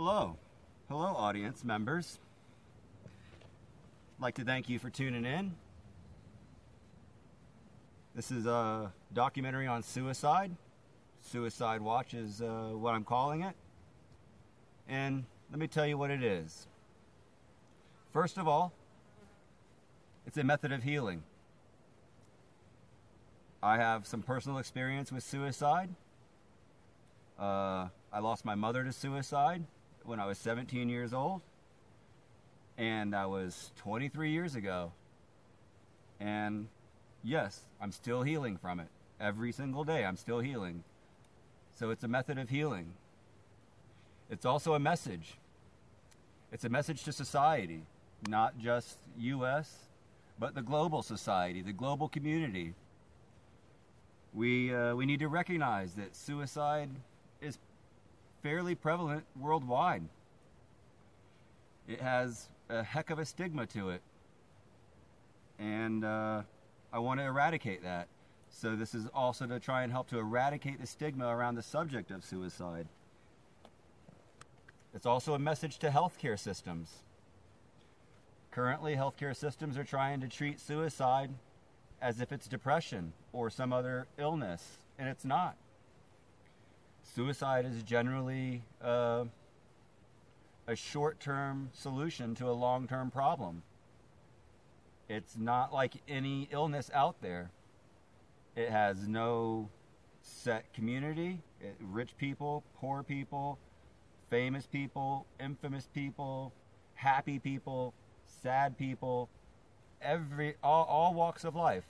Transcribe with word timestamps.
Hello. 0.00 0.36
Hello, 0.88 1.06
audience 1.06 1.64
members. 1.64 2.20
I'd 3.04 4.22
like 4.22 4.36
to 4.36 4.44
thank 4.44 4.68
you 4.68 4.78
for 4.78 4.90
tuning 4.90 5.24
in. 5.24 5.56
This 8.14 8.30
is 8.30 8.46
a 8.46 8.92
documentary 9.12 9.66
on 9.66 9.82
suicide. 9.82 10.52
Suicide 11.20 11.80
Watch 11.80 12.14
is 12.14 12.40
uh, 12.40 12.70
what 12.74 12.94
I'm 12.94 13.02
calling 13.02 13.42
it. 13.42 13.56
And 14.88 15.24
let 15.50 15.58
me 15.58 15.66
tell 15.66 15.84
you 15.84 15.98
what 15.98 16.12
it 16.12 16.22
is. 16.22 16.68
First 18.12 18.38
of 18.38 18.46
all, 18.46 18.72
it's 20.28 20.38
a 20.38 20.44
method 20.44 20.70
of 20.70 20.84
healing. 20.84 21.24
I 23.60 23.78
have 23.78 24.06
some 24.06 24.22
personal 24.22 24.58
experience 24.58 25.10
with 25.10 25.24
suicide. 25.24 25.90
Uh, 27.36 27.88
I 28.12 28.20
lost 28.20 28.44
my 28.44 28.54
mother 28.54 28.84
to 28.84 28.92
suicide 28.92 29.64
when 30.08 30.18
I 30.18 30.26
was 30.26 30.38
17 30.38 30.88
years 30.88 31.12
old, 31.12 31.42
and 32.78 33.12
that 33.12 33.28
was 33.28 33.72
23 33.76 34.30
years 34.30 34.54
ago. 34.54 34.92
And 36.18 36.68
yes, 37.22 37.60
I'm 37.80 37.92
still 37.92 38.22
healing 38.22 38.56
from 38.56 38.80
it. 38.80 38.88
Every 39.20 39.52
single 39.52 39.84
day, 39.84 40.06
I'm 40.06 40.16
still 40.16 40.40
healing. 40.40 40.82
So 41.74 41.90
it's 41.90 42.02
a 42.04 42.08
method 42.08 42.38
of 42.38 42.48
healing. 42.48 42.94
It's 44.30 44.46
also 44.46 44.72
a 44.74 44.78
message. 44.78 45.34
It's 46.52 46.64
a 46.64 46.68
message 46.70 47.04
to 47.04 47.12
society, 47.12 47.82
not 48.26 48.58
just 48.58 48.96
US, 49.18 49.74
but 50.38 50.54
the 50.54 50.62
global 50.62 51.02
society, 51.02 51.60
the 51.60 51.72
global 51.72 52.08
community. 52.08 52.74
We, 54.32 54.74
uh, 54.74 54.94
we 54.94 55.04
need 55.04 55.18
to 55.18 55.28
recognize 55.28 55.94
that 55.94 56.16
suicide 56.16 56.88
is 57.42 57.58
fairly 58.42 58.74
prevalent 58.74 59.24
worldwide. 59.38 60.02
It 61.86 62.00
has 62.00 62.48
a 62.68 62.82
heck 62.82 63.10
of 63.10 63.18
a 63.18 63.24
stigma 63.24 63.66
to 63.66 63.90
it. 63.90 64.02
And 65.58 66.04
uh, 66.04 66.42
I 66.92 66.98
want 66.98 67.20
to 67.20 67.26
eradicate 67.26 67.82
that. 67.82 68.08
So, 68.50 68.76
this 68.76 68.94
is 68.94 69.06
also 69.14 69.46
to 69.46 69.60
try 69.60 69.82
and 69.82 69.92
help 69.92 70.08
to 70.08 70.18
eradicate 70.18 70.80
the 70.80 70.86
stigma 70.86 71.28
around 71.28 71.56
the 71.56 71.62
subject 71.62 72.10
of 72.10 72.24
suicide. 72.24 72.88
It's 74.94 75.06
also 75.06 75.34
a 75.34 75.38
message 75.38 75.78
to 75.78 75.90
healthcare 75.90 76.38
systems. 76.38 77.02
Currently, 78.50 78.96
healthcare 78.96 79.36
systems 79.36 79.76
are 79.76 79.84
trying 79.84 80.20
to 80.20 80.28
treat 80.28 80.60
suicide 80.60 81.30
as 82.00 82.20
if 82.20 82.32
it's 82.32 82.48
depression 82.48 83.12
or 83.32 83.50
some 83.50 83.72
other 83.72 84.06
illness, 84.18 84.78
and 84.98 85.08
it's 85.08 85.24
not. 85.24 85.56
Suicide 87.14 87.64
is 87.64 87.82
generally 87.82 88.62
uh, 88.82 89.24
a 90.66 90.76
short 90.76 91.20
term 91.20 91.70
solution 91.72 92.34
to 92.36 92.48
a 92.48 92.52
long 92.52 92.86
term 92.86 93.10
problem. 93.10 93.62
It's 95.08 95.36
not 95.36 95.72
like 95.72 95.94
any 96.06 96.48
illness 96.52 96.90
out 96.92 97.20
there. 97.22 97.50
It 98.54 98.70
has 98.70 99.08
no 99.08 99.70
set 100.20 100.72
community. 100.74 101.40
It, 101.60 101.76
rich 101.80 102.16
people, 102.18 102.62
poor 102.78 103.02
people, 103.02 103.58
famous 104.28 104.66
people, 104.66 105.26
infamous 105.40 105.88
people, 105.92 106.52
happy 106.94 107.38
people, 107.38 107.94
sad 108.42 108.76
people, 108.76 109.28
every 110.02 110.54
all, 110.62 110.84
all 110.84 111.14
walks 111.14 111.44
of 111.44 111.56
life 111.56 111.84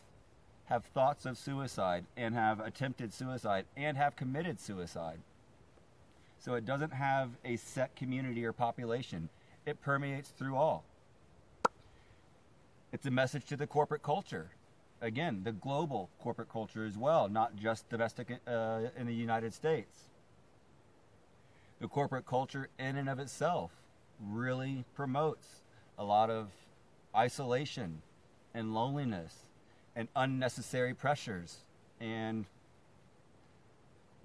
have 0.69 0.85
thoughts 0.85 1.25
of 1.25 1.39
suicide 1.39 2.05
and 2.17 2.35
have 2.35 2.61
attempted 2.61 3.13
suicide 3.13 3.65
and 3.77 3.97
have 3.97 4.17
committed 4.17 4.61
suicide. 4.61 5.19
So 6.41 6.55
it 6.55 6.67
doesn't 6.67 6.93
have 6.93 7.31
a 7.45 7.57
set 7.57 7.97
community 7.97 8.45
or 8.45 8.53
population. 8.53 9.31
It 9.65 9.81
permeates 9.81 10.29
through 10.29 10.57
all. 10.57 10.85
It's 12.93 13.07
a 13.07 13.11
message 13.11 13.47
to 13.47 13.57
the 13.57 13.67
corporate 13.67 14.03
culture. 14.03 14.51
Again, 15.01 15.43
the 15.43 15.53
global 15.53 16.11
corporate 16.21 16.51
culture 16.51 16.85
as 16.85 16.99
well, 16.99 17.29
not 17.29 17.57
just 17.57 17.89
domestic 17.89 18.39
uh, 18.47 18.81
in 18.97 19.07
the 19.07 19.15
United 19.15 19.55
States. 19.55 20.05
The 21.81 21.89
corporate 21.89 22.27
culture, 22.27 22.69
in 22.79 22.97
and 22.97 23.09
of 23.09 23.19
itself, 23.19 23.71
really 24.21 24.85
promotes 24.95 25.47
a 25.99 26.05
lot 26.05 26.29
of 26.29 26.49
isolation 27.15 28.03
and 28.53 28.75
loneliness 28.75 29.48
and 29.99 30.07
unnecessary 30.15 30.95
pressures. 30.95 31.65
And 32.01 32.47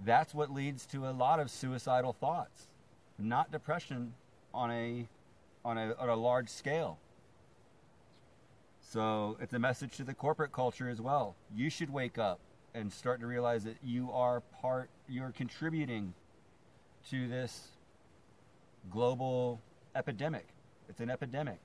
that's 0.06 0.32
what 0.32 0.54
leads 0.54 0.86
to 0.88 1.08
a 1.08 1.12
lot 1.12 1.40
of 1.40 1.50
suicidal 1.50 2.14
thoughts, 2.14 2.68
not 3.18 3.52
depression 3.52 4.14
on 4.54 4.70
a, 4.70 5.08
on 5.66 5.80
a, 5.80 5.96
on 5.98 6.10
a 6.10 6.16
large 6.16 6.50
scale. 6.50 7.00
So 8.82 9.36
it's 9.42 9.54
a 9.54 9.60
message 9.60 9.98
to 9.98 10.04
the 10.04 10.14
corporate 10.14 10.52
culture 10.52 10.90
as 10.90 11.02
well. 11.02 11.36
You 11.56 11.72
should 11.72 11.90
wake 11.92 12.20
up 12.20 12.40
and 12.76 12.94
start 12.94 13.20
to 13.22 13.26
realize 13.26 13.64
that 13.64 13.78
you 13.84 14.12
are 14.12 14.42
part, 14.62 14.92
you're 15.10 15.32
contributing 15.32 16.14
to 17.10 17.28
this 17.28 17.70
global 18.92 19.60
epidemic. 19.96 20.46
It's 20.88 21.00
an 21.00 21.10
epidemic. 21.10 21.58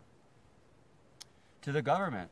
To 1.63 1.73
the 1.73 1.83
government, 1.83 2.31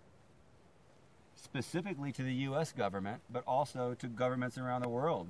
specifically 1.37 2.11
to 2.13 2.23
the 2.23 2.33
US 2.33 2.73
government, 2.73 3.21
but 3.31 3.45
also 3.47 3.95
to 3.95 4.07
governments 4.09 4.59
around 4.59 4.83
the 4.83 4.89
world. 4.89 5.29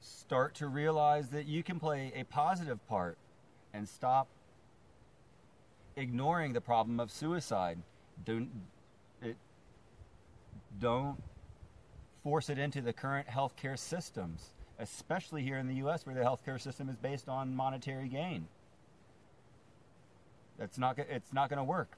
Start 0.00 0.54
to 0.56 0.68
realize 0.68 1.30
that 1.30 1.46
you 1.46 1.62
can 1.62 1.80
play 1.80 2.12
a 2.14 2.24
positive 2.24 2.86
part 2.88 3.16
and 3.72 3.88
stop 3.88 4.28
ignoring 5.96 6.52
the 6.52 6.60
problem 6.60 7.00
of 7.00 7.10
suicide. 7.10 7.78
Don't 8.24 8.50
it 9.20 9.36
don't 10.78 11.16
force 12.22 12.48
it 12.48 12.58
into 12.58 12.80
the 12.80 12.92
current 12.92 13.26
healthcare 13.26 13.78
systems, 13.78 14.50
especially 14.78 15.42
here 15.42 15.58
in 15.58 15.66
the 15.66 15.74
US 15.86 16.06
where 16.06 16.14
the 16.14 16.22
healthcare 16.22 16.60
system 16.60 16.88
is 16.88 16.96
based 16.96 17.28
on 17.28 17.54
monetary 17.54 18.08
gain. 18.08 18.46
That's 20.58 20.78
not 20.78 20.98
it's 20.98 21.32
not 21.32 21.48
going 21.48 21.58
to 21.58 21.64
work. 21.64 21.96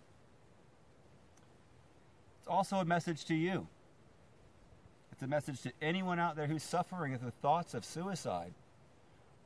It's 2.44 2.50
also 2.50 2.76
a 2.76 2.84
message 2.84 3.24
to 3.26 3.34
you. 3.34 3.66
It's 5.12 5.22
a 5.22 5.26
message 5.26 5.62
to 5.62 5.72
anyone 5.80 6.18
out 6.18 6.36
there 6.36 6.46
who's 6.46 6.62
suffering 6.62 7.12
with 7.12 7.22
the 7.22 7.30
thoughts 7.30 7.72
of 7.72 7.86
suicide 7.86 8.52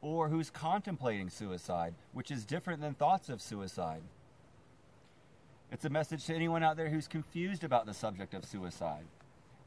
or 0.02 0.28
who's 0.28 0.50
contemplating 0.50 1.30
suicide, 1.30 1.94
which 2.12 2.32
is 2.32 2.44
different 2.44 2.80
than 2.80 2.94
thoughts 2.94 3.28
of 3.28 3.40
suicide. 3.40 4.02
It's 5.70 5.84
a 5.84 5.90
message 5.90 6.24
to 6.26 6.34
anyone 6.34 6.64
out 6.64 6.76
there 6.76 6.88
who's 6.88 7.06
confused 7.06 7.62
about 7.62 7.86
the 7.86 7.94
subject 7.94 8.34
of 8.34 8.44
suicide. 8.44 9.04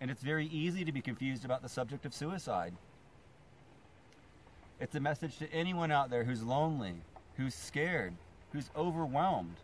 And 0.01 0.11
it's 0.11 0.23
very 0.23 0.47
easy 0.47 0.83
to 0.83 0.91
be 0.91 0.99
confused 1.01 1.45
about 1.45 1.61
the 1.61 1.69
subject 1.69 2.05
of 2.05 2.13
suicide. 2.13 2.73
It's 4.81 4.95
a 4.95 4.99
message 4.99 5.37
to 5.37 5.49
anyone 5.53 5.89
out 5.89 6.09
there 6.09 6.25
who's 6.25 6.43
lonely, 6.43 6.95
who's 7.37 7.55
scared, 7.55 8.13
who's 8.51 8.69
overwhelmed. 8.75 9.55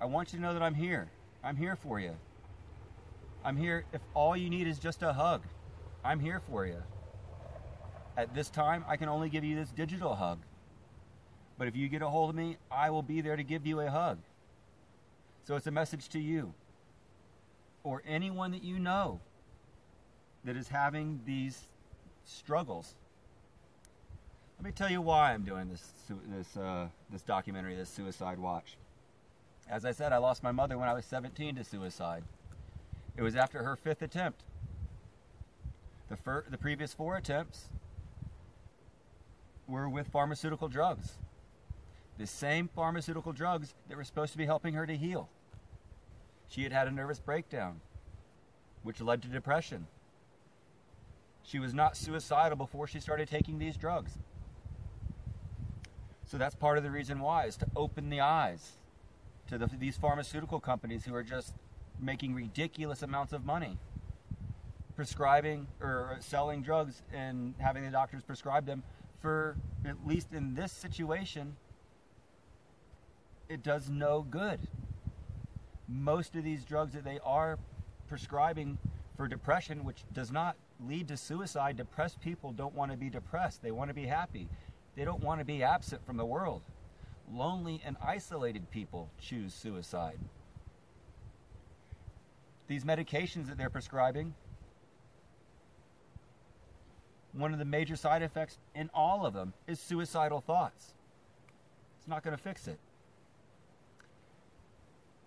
I 0.00 0.04
want 0.04 0.32
you 0.32 0.38
to 0.38 0.42
know 0.44 0.52
that 0.52 0.62
I'm 0.62 0.76
here. 0.76 1.08
I'm 1.42 1.56
here 1.56 1.74
for 1.74 1.98
you. 1.98 2.14
I'm 3.44 3.56
here 3.56 3.84
if 3.92 4.00
all 4.14 4.36
you 4.36 4.48
need 4.48 4.66
is 4.66 4.78
just 4.78 5.02
a 5.02 5.12
hug. 5.12 5.42
I'm 6.04 6.20
here 6.20 6.40
for 6.48 6.66
you. 6.66 6.82
At 8.16 8.34
this 8.34 8.50
time, 8.50 8.84
I 8.86 8.96
can 8.96 9.08
only 9.08 9.28
give 9.28 9.44
you 9.44 9.56
this 9.56 9.70
digital 9.70 10.14
hug. 10.14 10.38
But 11.58 11.68
if 11.68 11.76
you 11.76 11.88
get 11.88 12.02
a 12.02 12.08
hold 12.08 12.30
of 12.30 12.36
me, 12.36 12.56
I 12.70 12.90
will 12.90 13.02
be 13.02 13.20
there 13.20 13.36
to 13.36 13.42
give 13.42 13.66
you 13.66 13.80
a 13.80 13.90
hug. 13.90 14.18
So 15.44 15.56
it's 15.56 15.66
a 15.66 15.70
message 15.70 16.08
to 16.10 16.20
you 16.20 16.54
or 17.84 18.02
anyone 18.06 18.52
that 18.52 18.62
you 18.62 18.78
know 18.78 19.20
that 20.44 20.56
is 20.56 20.68
having 20.68 21.20
these 21.26 21.66
struggles. 22.24 22.94
Let 24.58 24.66
me 24.66 24.72
tell 24.72 24.90
you 24.90 25.00
why 25.00 25.32
I'm 25.32 25.42
doing 25.42 25.68
this 25.68 25.92
this 26.28 26.56
uh, 26.56 26.88
this 27.10 27.22
documentary, 27.22 27.74
this 27.74 27.88
Suicide 27.88 28.38
Watch. 28.38 28.76
As 29.68 29.84
I 29.84 29.92
said, 29.92 30.12
I 30.12 30.18
lost 30.18 30.42
my 30.42 30.52
mother 30.52 30.78
when 30.78 30.88
I 30.88 30.92
was 30.92 31.04
17 31.04 31.56
to 31.56 31.64
suicide. 31.64 32.22
It 33.16 33.22
was 33.22 33.36
after 33.36 33.62
her 33.62 33.76
fifth 33.76 34.02
attempt. 34.02 34.42
The, 36.08 36.16
fir- 36.16 36.44
the 36.48 36.58
previous 36.58 36.92
four 36.92 37.16
attempts 37.16 37.68
were 39.66 39.88
with 39.88 40.08
pharmaceutical 40.08 40.68
drugs. 40.68 41.12
The 42.18 42.26
same 42.26 42.68
pharmaceutical 42.68 43.32
drugs 43.32 43.74
that 43.88 43.96
were 43.96 44.04
supposed 44.04 44.32
to 44.32 44.38
be 44.38 44.46
helping 44.46 44.74
her 44.74 44.86
to 44.86 44.96
heal. 44.96 45.28
She 46.48 46.62
had 46.62 46.72
had 46.72 46.86
a 46.86 46.90
nervous 46.90 47.18
breakdown, 47.18 47.80
which 48.82 49.00
led 49.00 49.22
to 49.22 49.28
depression. 49.28 49.86
She 51.42 51.58
was 51.58 51.72
not 51.74 51.96
suicidal 51.96 52.56
before 52.56 52.86
she 52.86 53.00
started 53.00 53.28
taking 53.28 53.58
these 53.58 53.76
drugs. 53.76 54.18
So 56.26 56.38
that's 56.38 56.54
part 56.54 56.78
of 56.78 56.84
the 56.84 56.90
reason 56.90 57.20
why 57.20 57.46
is 57.46 57.56
to 57.58 57.66
open 57.74 58.10
the 58.10 58.20
eyes 58.20 58.72
to 59.48 59.58
the, 59.58 59.68
these 59.78 59.96
pharmaceutical 59.96 60.60
companies 60.60 61.04
who 61.04 61.14
are 61.14 61.22
just 61.22 61.54
making 62.02 62.34
ridiculous 62.34 63.02
amounts 63.02 63.32
of 63.32 63.44
money 63.44 63.78
prescribing 64.94 65.66
or 65.80 66.16
selling 66.20 66.62
drugs 66.62 67.02
and 67.12 67.54
having 67.58 67.84
the 67.84 67.90
doctors 67.90 68.22
prescribe 68.22 68.66
them 68.66 68.82
for 69.22 69.56
at 69.86 70.06
least 70.06 70.32
in 70.32 70.54
this 70.54 70.72
situation, 70.72 71.56
it 73.48 73.62
does 73.62 73.88
no 73.88 74.22
good. 74.28 74.60
Most 75.88 76.34
of 76.34 76.44
these 76.44 76.64
drugs 76.64 76.92
that 76.94 77.04
they 77.04 77.20
are 77.24 77.58
prescribing 78.08 78.78
for 79.16 79.28
depression, 79.28 79.84
which 79.84 80.02
does 80.12 80.32
not 80.32 80.56
lead 80.86 81.08
to 81.08 81.16
suicide, 81.16 81.76
depressed 81.76 82.20
people 82.20 82.52
don't 82.52 82.74
want 82.74 82.90
to 82.90 82.96
be 82.96 83.08
depressed. 83.08 83.62
They 83.62 83.70
want 83.70 83.88
to 83.90 83.94
be 83.94 84.06
happy. 84.06 84.48
They 84.96 85.04
don't 85.04 85.22
want 85.22 85.40
to 85.40 85.44
be 85.44 85.62
absent 85.62 86.04
from 86.04 86.16
the 86.16 86.24
world. 86.24 86.62
Lonely 87.32 87.80
and 87.84 87.96
isolated 88.04 88.70
people 88.70 89.08
choose 89.20 89.54
suicide. 89.54 90.18
These 92.72 92.84
medications 92.84 93.48
that 93.48 93.58
they're 93.58 93.68
prescribing, 93.68 94.32
one 97.34 97.52
of 97.52 97.58
the 97.58 97.66
major 97.66 97.96
side 97.96 98.22
effects 98.22 98.56
in 98.74 98.88
all 98.94 99.26
of 99.26 99.34
them 99.34 99.52
is 99.66 99.78
suicidal 99.78 100.40
thoughts. 100.40 100.94
It's 101.98 102.08
not 102.08 102.22
going 102.22 102.34
to 102.34 102.42
fix 102.42 102.66
it. 102.66 102.78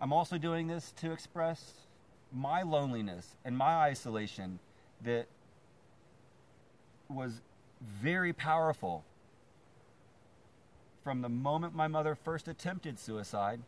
I'm 0.00 0.12
also 0.12 0.38
doing 0.38 0.66
this 0.66 0.92
to 0.96 1.12
express 1.12 1.74
my 2.32 2.62
loneliness 2.62 3.36
and 3.44 3.56
my 3.56 3.76
isolation 3.76 4.58
that 5.04 5.26
was 7.08 7.42
very 7.80 8.32
powerful 8.32 9.04
from 11.04 11.20
the 11.20 11.28
moment 11.28 11.76
my 11.76 11.86
mother 11.86 12.16
first 12.16 12.48
attempted 12.48 12.98
suicide 12.98 13.60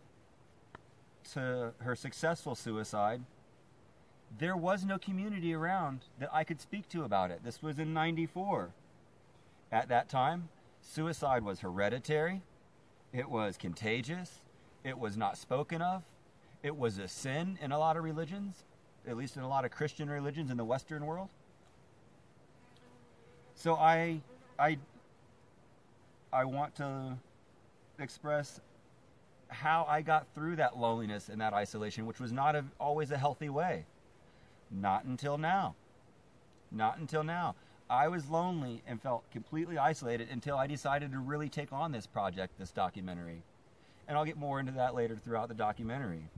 to 1.34 1.74
her 1.78 1.94
successful 1.94 2.56
suicide. 2.56 3.22
There 4.36 4.56
was 4.56 4.84
no 4.84 4.98
community 4.98 5.54
around 5.54 6.00
that 6.18 6.28
I 6.32 6.44
could 6.44 6.60
speak 6.60 6.88
to 6.90 7.04
about 7.04 7.30
it. 7.30 7.40
This 7.44 7.62
was 7.62 7.78
in 7.78 7.94
94. 7.94 8.70
At 9.72 9.88
that 9.88 10.08
time, 10.08 10.48
suicide 10.80 11.42
was 11.42 11.60
hereditary, 11.60 12.42
it 13.12 13.28
was 13.28 13.56
contagious, 13.56 14.40
it 14.84 14.98
was 14.98 15.16
not 15.16 15.36
spoken 15.36 15.82
of, 15.82 16.02
it 16.62 16.76
was 16.76 16.98
a 16.98 17.08
sin 17.08 17.58
in 17.60 17.72
a 17.72 17.78
lot 17.78 17.96
of 17.96 18.04
religions, 18.04 18.64
at 19.06 19.16
least 19.16 19.36
in 19.36 19.42
a 19.42 19.48
lot 19.48 19.64
of 19.64 19.70
Christian 19.70 20.08
religions 20.08 20.50
in 20.50 20.56
the 20.56 20.64
Western 20.64 21.06
world. 21.06 21.28
So 23.54 23.74
I, 23.74 24.20
I, 24.58 24.78
I 26.32 26.44
want 26.44 26.76
to 26.76 27.16
express 27.98 28.60
how 29.48 29.86
I 29.88 30.02
got 30.02 30.26
through 30.34 30.56
that 30.56 30.78
loneliness 30.78 31.28
and 31.28 31.40
that 31.40 31.52
isolation, 31.52 32.06
which 32.06 32.20
was 32.20 32.32
not 32.32 32.54
a, 32.54 32.64
always 32.78 33.10
a 33.10 33.18
healthy 33.18 33.48
way. 33.48 33.84
Not 34.70 35.04
until 35.04 35.38
now. 35.38 35.74
Not 36.70 36.98
until 36.98 37.24
now. 37.24 37.54
I 37.90 38.08
was 38.08 38.28
lonely 38.28 38.82
and 38.86 39.00
felt 39.00 39.30
completely 39.30 39.78
isolated 39.78 40.28
until 40.30 40.56
I 40.56 40.66
decided 40.66 41.12
to 41.12 41.18
really 41.18 41.48
take 41.48 41.72
on 41.72 41.92
this 41.92 42.06
project, 42.06 42.58
this 42.58 42.70
documentary. 42.70 43.42
And 44.06 44.16
I'll 44.16 44.26
get 44.26 44.36
more 44.36 44.60
into 44.60 44.72
that 44.72 44.94
later 44.94 45.16
throughout 45.16 45.48
the 45.48 45.54
documentary. 45.54 46.28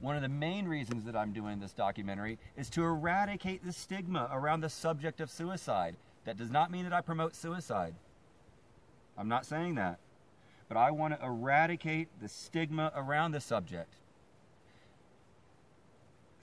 One 0.00 0.16
of 0.16 0.22
the 0.22 0.28
main 0.28 0.66
reasons 0.66 1.04
that 1.04 1.16
I'm 1.16 1.32
doing 1.32 1.60
this 1.60 1.72
documentary 1.72 2.38
is 2.56 2.68
to 2.70 2.84
eradicate 2.84 3.64
the 3.64 3.72
stigma 3.72 4.28
around 4.32 4.60
the 4.60 4.68
subject 4.68 5.20
of 5.20 5.30
suicide. 5.30 5.96
That 6.24 6.36
does 6.36 6.50
not 6.50 6.70
mean 6.70 6.84
that 6.84 6.92
I 6.92 7.00
promote 7.00 7.34
suicide. 7.34 7.94
I'm 9.16 9.28
not 9.28 9.46
saying 9.46 9.76
that. 9.76 9.98
But 10.68 10.76
I 10.76 10.90
want 10.90 11.18
to 11.18 11.24
eradicate 11.24 12.08
the 12.20 12.28
stigma 12.28 12.92
around 12.96 13.30
the 13.30 13.40
subject. 13.40 13.94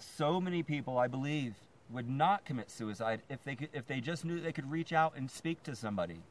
So 0.03 0.39
many 0.39 0.63
people, 0.63 0.97
I 0.97 1.07
believe, 1.07 1.55
would 1.89 2.09
not 2.09 2.45
commit 2.45 2.69
suicide 2.69 3.21
if 3.29 3.43
they 3.43 3.55
could, 3.55 3.69
if 3.73 3.87
they 3.87 3.99
just 3.99 4.25
knew 4.25 4.39
they 4.39 4.51
could 4.51 4.69
reach 4.69 4.93
out 4.93 5.13
and 5.15 5.29
speak 5.29 5.63
to 5.63 5.75
somebody. 5.75 6.21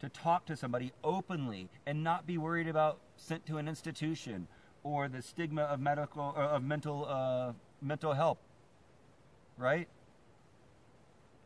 To 0.00 0.08
talk 0.08 0.46
to 0.46 0.56
somebody 0.56 0.92
openly 1.02 1.68
and 1.86 2.04
not 2.04 2.26
be 2.26 2.38
worried 2.38 2.68
about 2.68 2.98
sent 3.16 3.46
to 3.46 3.56
an 3.56 3.66
institution 3.66 4.46
or 4.82 5.08
the 5.08 5.22
stigma 5.22 5.62
of 5.62 5.80
medical 5.80 6.34
or 6.36 6.44
of 6.44 6.62
mental 6.62 7.06
uh, 7.06 7.52
mental 7.80 8.12
health, 8.12 8.38
right? 9.58 9.88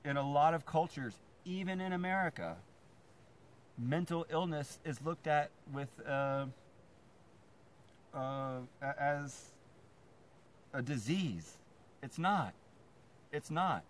In 0.05 0.17
a 0.17 0.29
lot 0.29 0.55
of 0.55 0.67
cultures, 0.67 1.15
even 1.45 1.81
in 1.81 1.93
America, 1.93 2.57
mental 3.79 4.27
illness 4.31 4.79
is 4.85 5.01
looked 5.03 5.27
at 5.27 5.51
with 5.73 5.89
uh, 6.07 6.47
uh, 8.15 8.59
as 8.99 9.53
a 10.73 10.83
disease. 10.83 11.59
It's 12.03 12.19
not. 12.19 12.55
It's 13.33 13.51
not. 13.51 13.85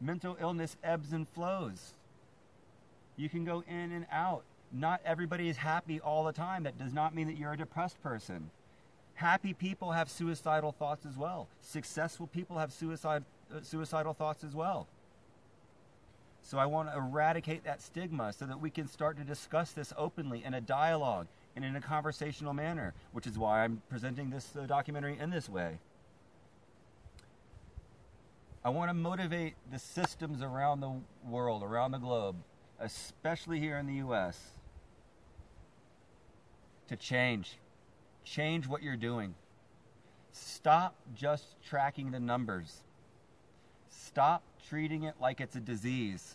Mental 0.00 0.36
illness 0.40 0.76
ebbs 0.82 1.12
and 1.12 1.28
flows. 1.28 1.94
You 3.16 3.28
can 3.28 3.44
go 3.44 3.64
in 3.68 3.92
and 3.92 4.06
out 4.12 4.44
not 4.72 5.00
everybody 5.04 5.48
is 5.48 5.56
happy 5.56 6.00
all 6.00 6.24
the 6.24 6.32
time. 6.32 6.64
That 6.64 6.78
does 6.78 6.92
not 6.92 7.14
mean 7.14 7.26
that 7.26 7.36
you're 7.36 7.52
a 7.52 7.56
depressed 7.56 8.02
person. 8.02 8.50
Happy 9.14 9.52
people 9.52 9.92
have 9.92 10.10
suicidal 10.10 10.72
thoughts 10.72 11.06
as 11.06 11.16
well. 11.16 11.48
Successful 11.60 12.26
people 12.28 12.58
have 12.58 12.72
suicide, 12.72 13.24
uh, 13.54 13.60
suicidal 13.62 14.14
thoughts 14.14 14.44
as 14.44 14.54
well. 14.54 14.86
So 16.42 16.58
I 16.58 16.66
want 16.66 16.90
to 16.90 16.96
eradicate 16.96 17.64
that 17.64 17.82
stigma 17.82 18.32
so 18.32 18.46
that 18.46 18.60
we 18.60 18.70
can 18.70 18.86
start 18.86 19.16
to 19.16 19.24
discuss 19.24 19.72
this 19.72 19.92
openly 19.96 20.44
in 20.44 20.54
a 20.54 20.60
dialogue 20.60 21.26
and 21.56 21.64
in 21.64 21.76
a 21.76 21.80
conversational 21.80 22.52
manner, 22.52 22.94
which 23.12 23.26
is 23.26 23.38
why 23.38 23.64
I'm 23.64 23.82
presenting 23.88 24.30
this 24.30 24.54
uh, 24.56 24.66
documentary 24.66 25.18
in 25.18 25.30
this 25.30 25.48
way. 25.48 25.78
I 28.64 28.70
want 28.70 28.90
to 28.90 28.94
motivate 28.94 29.54
the 29.70 29.78
systems 29.78 30.42
around 30.42 30.80
the 30.80 30.92
world, 31.28 31.62
around 31.62 31.92
the 31.92 31.98
globe, 31.98 32.36
especially 32.80 33.60
here 33.60 33.78
in 33.78 33.86
the 33.86 33.94
US, 33.94 34.38
to 36.88 36.96
change. 36.96 37.58
Change 38.24 38.66
what 38.66 38.82
you're 38.82 38.96
doing. 38.96 39.34
Stop 40.32 40.94
just 41.14 41.46
tracking 41.66 42.10
the 42.10 42.20
numbers. 42.20 42.82
Stop 43.88 44.42
treating 44.68 45.04
it 45.04 45.14
like 45.20 45.40
it's 45.40 45.56
a 45.56 45.60
disease. 45.60 46.34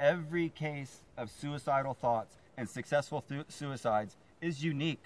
Every 0.00 0.48
case 0.48 1.02
of 1.16 1.30
suicidal 1.30 1.94
thoughts 1.94 2.34
and 2.58 2.68
successful 2.68 3.24
suicides 3.48 4.16
is 4.42 4.62
unique. 4.62 5.04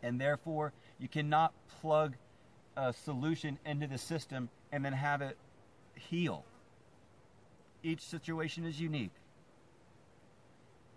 And 0.00 0.18
therefore, 0.18 0.72
you 0.98 1.08
cannot 1.08 1.52
plug 1.80 2.14
a 2.76 2.92
solution 2.92 3.58
into 3.66 3.88
the 3.88 3.98
system 3.98 4.48
and 4.70 4.84
then 4.84 4.92
have 4.92 5.20
it 5.22 5.36
heal. 5.96 6.44
Each 7.82 8.00
situation 8.00 8.64
is 8.64 8.80
unique. 8.80 9.10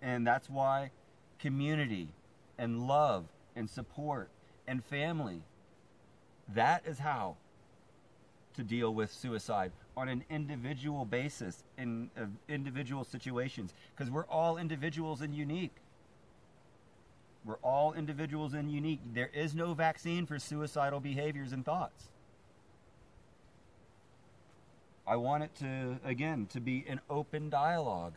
And 0.00 0.24
that's 0.24 0.48
why 0.48 0.92
community 1.40 2.08
and 2.56 2.86
love 2.86 3.24
and 3.56 3.68
support 3.68 4.30
and 4.68 4.84
family. 4.84 5.42
That 6.54 6.86
is 6.86 7.00
how 7.00 7.36
to 8.54 8.62
deal 8.62 8.94
with 8.94 9.12
suicide 9.12 9.72
on 9.96 10.08
an 10.08 10.24
individual 10.28 11.04
basis 11.04 11.62
in 11.78 12.10
uh, 12.18 12.24
individual 12.48 13.04
situations 13.04 13.72
because 13.94 14.10
we're 14.10 14.26
all 14.26 14.56
individuals 14.56 15.20
and 15.20 15.34
unique. 15.34 15.74
We're 17.44 17.56
all 17.56 17.92
individuals 17.92 18.54
and 18.54 18.70
unique. 18.70 19.00
There 19.12 19.30
is 19.34 19.54
no 19.54 19.74
vaccine 19.74 20.26
for 20.26 20.38
suicidal 20.38 21.00
behaviors 21.00 21.52
and 21.52 21.64
thoughts. 21.64 22.08
I 25.06 25.16
want 25.16 25.42
it 25.42 25.54
to, 25.56 25.98
again, 26.02 26.46
to 26.52 26.60
be 26.60 26.84
an 26.88 27.00
open 27.10 27.50
dialogue, 27.50 28.14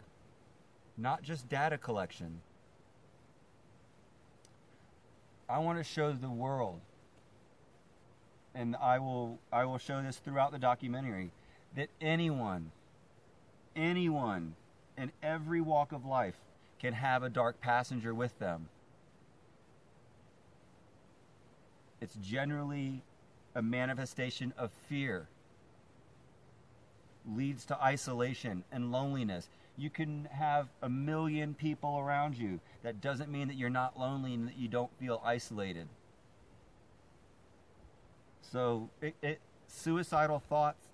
not 0.98 1.22
just 1.22 1.50
data 1.50 1.78
collection. 1.78 2.42
I 5.50 5.60
want 5.60 5.78
to 5.78 5.84
show 5.84 6.14
the 6.14 6.30
world, 6.30 6.80
and 8.56 8.76
I 8.78 9.00
will 9.00 9.40
I 9.52 9.66
will 9.66 9.78
show 9.78 10.02
this 10.02 10.18
throughout 10.18 10.52
the 10.52 10.60
documentary, 10.60 11.32
that 11.78 11.88
anyone, 12.02 12.72
anyone 13.76 14.56
in 14.98 15.12
every 15.24 15.62
walk 15.62 15.94
of 15.94 16.06
life 16.06 16.36
can 16.80 16.94
have 16.94 17.24
a 17.24 17.30
dark 17.30 17.62
passenger 17.62 18.14
with 18.14 18.38
them. 18.40 18.68
It's 22.02 22.16
generally 22.16 23.02
a 23.56 23.62
manifestation 23.62 24.54
of 24.58 24.72
fear, 24.90 25.28
leads 27.26 27.66
to 27.66 27.82
isolation 27.82 28.64
and 28.72 28.92
loneliness 28.92 29.48
you 29.78 29.92
can 29.92 30.28
have 30.32 30.68
a 30.82 30.90
million 30.90 31.54
people 31.54 32.00
around 32.00 32.36
you. 32.36 32.60
That 32.82 33.00
doesn't 33.00 33.32
mean 33.32 33.48
that 33.48 33.56
you're 33.56 33.70
not 33.70 33.98
lonely 33.98 34.34
and 34.34 34.48
that 34.48 34.58
you 34.58 34.68
don't 34.68 34.90
feel 35.00 35.22
isolated. 35.24 35.88
So, 38.52 38.90
it, 39.02 39.14
it, 39.22 39.40
suicidal 39.68 40.42
thoughts 40.50 40.87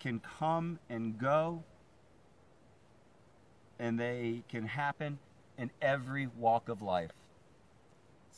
can 0.00 0.20
come 0.38 0.78
and 0.88 1.18
go, 1.18 1.62
and 3.78 3.98
they 3.98 4.42
can 4.48 4.66
happen 4.66 5.18
in 5.58 5.70
every 5.80 6.26
walk 6.26 6.68
of 6.68 6.82
life. 6.82 7.12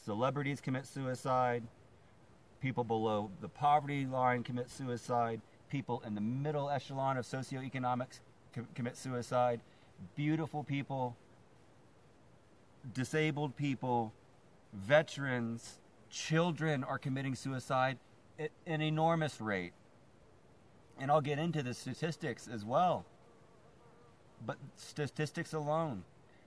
Celebrities 0.05 0.61
commit 0.61 0.87
suicide, 0.87 1.63
people 2.61 2.85
below 2.85 3.31
the 3.41 3.49
poverty 3.49 4.05
line 4.07 4.43
commit 4.43 4.71
suicide, 4.71 5.41
people 5.71 6.03
in 6.07 6.15
the 6.15 6.21
middle 6.21 6.69
echelon 6.69 7.17
of 7.17 7.25
socioeconomics 7.25 8.21
com- 8.53 8.69
commit 8.75 8.97
suicide. 8.97 9.61
Beautiful 10.17 10.65
people, 10.65 11.17
disabled 12.93 13.57
people, 13.57 14.13
veterans, 14.73 15.79
children 16.11 16.83
are 16.83 16.99
committing 16.99 17.35
suicide 17.35 17.99
at 18.39 18.51
an 18.67 18.83
enormous 18.83 19.41
rate. 19.41 19.73
And 20.99 21.11
I'll 21.11 21.21
get 21.21 21.39
into 21.39 21.63
the 21.63 21.75
statistics 21.75 22.49
as 22.49 22.65
well. 22.65 23.05
But 24.45 24.57
statistics 24.77 25.53
alone 25.53 26.05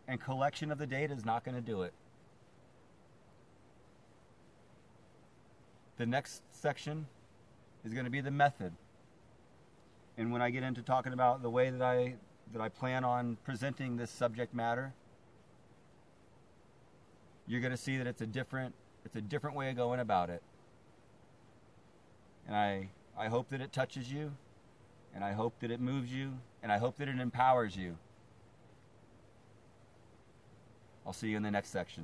and 0.07 0.19
collection 0.21 0.71
of 0.71 0.77
the 0.77 0.87
data 0.87 1.13
is 1.13 1.25
not 1.25 1.43
going 1.43 1.55
to 1.55 1.61
do 1.61 1.81
it. 1.81 1.93
The 5.97 6.05
next 6.05 6.41
section 6.51 7.07
is 7.85 7.93
going 7.93 8.05
to 8.05 8.11
be 8.11 8.21
the 8.21 8.31
method. 8.31 8.73
And 10.17 10.31
when 10.31 10.41
I 10.41 10.49
get 10.49 10.63
into 10.63 10.81
talking 10.81 11.13
about 11.13 11.41
the 11.41 11.49
way 11.49 11.69
that 11.69 11.81
I 11.81 12.15
that 12.53 12.61
I 12.61 12.69
plan 12.69 13.03
on 13.03 13.37
presenting 13.43 13.97
this 13.97 14.11
subject 14.11 14.53
matter, 14.53 14.93
you're 17.47 17.61
going 17.61 17.71
to 17.71 17.77
see 17.77 17.97
that 17.97 18.07
it's 18.07 18.21
a 18.21 18.27
different 18.27 18.73
it's 19.03 19.15
a 19.15 19.21
different 19.21 19.55
way 19.55 19.69
of 19.69 19.75
going 19.75 19.99
about 19.99 20.29
it. 20.29 20.41
And 22.47 22.55
I 22.55 22.89
I 23.17 23.27
hope 23.27 23.49
that 23.49 23.61
it 23.61 23.71
touches 23.71 24.11
you 24.11 24.31
and 25.13 25.23
I 25.23 25.31
hope 25.31 25.59
that 25.61 25.71
it 25.71 25.79
moves 25.79 26.11
you 26.11 26.33
and 26.61 26.71
I 26.71 26.77
hope 26.77 26.97
that 26.97 27.07
it 27.07 27.19
empowers 27.19 27.75
you. 27.75 27.97
I'll 31.05 31.13
see 31.13 31.29
you 31.29 31.37
in 31.37 31.43
the 31.43 31.51
next 31.51 31.69
section. 31.69 32.03